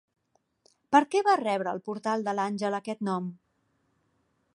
Per 0.95 1.01
què 1.15 1.19
va 1.27 1.35
rebre 1.41 1.73
el 1.77 1.81
Portal 1.89 2.25
de 2.29 2.35
l'Àngel 2.39 2.79
aquest 2.79 3.05
nom? 3.11 3.29